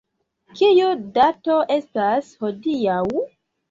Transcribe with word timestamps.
Kiu 0.61 0.87
dato 1.19 1.59
estas 1.79 2.35
hodiaŭ? 2.43 3.03